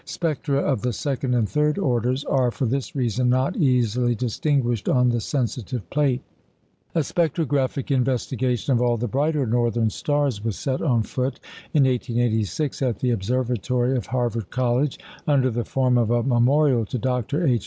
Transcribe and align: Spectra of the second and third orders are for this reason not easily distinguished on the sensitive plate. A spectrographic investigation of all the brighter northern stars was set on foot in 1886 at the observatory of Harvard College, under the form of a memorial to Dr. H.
Spectra 0.03 0.57
of 0.57 0.81
the 0.81 0.93
second 0.93 1.35
and 1.35 1.47
third 1.47 1.77
orders 1.77 2.25
are 2.25 2.49
for 2.49 2.65
this 2.65 2.95
reason 2.95 3.29
not 3.29 3.55
easily 3.55 4.15
distinguished 4.15 4.89
on 4.89 5.09
the 5.09 5.19
sensitive 5.21 5.87
plate. 5.91 6.23
A 6.95 7.01
spectrographic 7.03 7.91
investigation 7.91 8.73
of 8.73 8.81
all 8.81 8.97
the 8.97 9.07
brighter 9.07 9.45
northern 9.45 9.91
stars 9.91 10.43
was 10.43 10.55
set 10.57 10.81
on 10.81 11.03
foot 11.03 11.39
in 11.71 11.83
1886 11.83 12.81
at 12.81 12.97
the 12.97 13.11
observatory 13.11 13.95
of 13.95 14.07
Harvard 14.07 14.49
College, 14.49 14.97
under 15.27 15.51
the 15.51 15.63
form 15.63 15.99
of 15.99 16.09
a 16.09 16.23
memorial 16.23 16.83
to 16.87 16.97
Dr. 16.97 17.45
H. 17.45 17.59